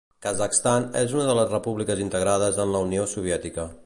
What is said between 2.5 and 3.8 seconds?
en la Unió Soviètica.